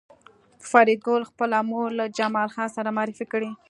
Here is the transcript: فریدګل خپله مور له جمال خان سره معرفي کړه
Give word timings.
فریدګل 0.69 1.21
خپله 1.29 1.57
مور 1.69 1.87
له 1.99 2.05
جمال 2.17 2.49
خان 2.53 2.67
سره 2.75 2.89
معرفي 2.97 3.25
کړه 3.31 3.49